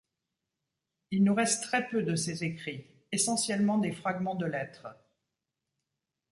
Il 1.11 1.23
nous 1.23 1.35
reste 1.35 1.61
très 1.61 1.87
peu 1.87 2.01
de 2.01 2.15
ses 2.15 2.43
écrits, 2.43 2.87
essentiellement 3.11 3.77
des 3.77 3.91
fragments 3.91 4.33
de 4.33 4.47
lettres. 4.47 4.87